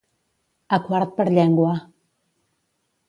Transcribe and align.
A 0.77 0.79
quart 0.87 1.13
per 1.19 1.27
llengua. 1.35 1.75